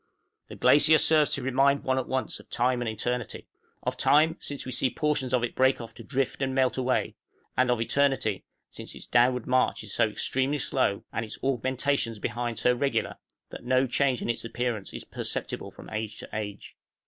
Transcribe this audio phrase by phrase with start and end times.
[0.47, 3.45] The glacier serves to remind one at once of Time and of Eternity
[3.83, 7.13] of time, since we see portions of it break off to drift and melt away;
[7.55, 12.57] and of eternity, since its downward march is so extremely slow, and its augmentations behind
[12.57, 13.17] so regular,
[13.51, 16.75] that no change in its appearance is perceptible from age to age.